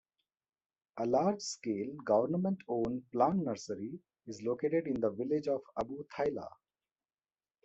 [0.97, 6.49] A large-scale government-owned plant nursery is located in the village of Abu Thaylah.